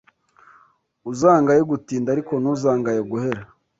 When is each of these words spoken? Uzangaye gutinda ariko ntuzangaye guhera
Uzangaye 1.11 1.61
gutinda 1.71 2.07
ariko 2.15 2.33
ntuzangaye 2.41 3.01
guhera 3.11 3.41